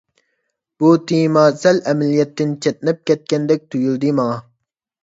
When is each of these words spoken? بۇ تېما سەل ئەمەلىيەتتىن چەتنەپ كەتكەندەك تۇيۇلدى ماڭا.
بۇ 0.83 0.93
تېما 1.11 1.43
سەل 1.65 1.83
ئەمەلىيەتتىن 1.91 2.57
چەتنەپ 2.67 3.05
كەتكەندەك 3.13 3.71
تۇيۇلدى 3.71 4.17
ماڭا. 4.25 4.43